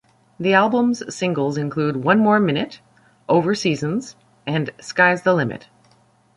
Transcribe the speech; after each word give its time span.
The 0.39 0.55
album's 0.55 1.13
singles 1.13 1.57
include 1.57 1.97
"One 1.97 2.17
More 2.21 2.39
Minute", 2.39 2.79
"Over 3.29 3.53
Seasons" 3.53 4.15
and 4.47 4.71
"Sky's 4.79 5.21
the 5.21 5.35
Limit. 5.35 5.67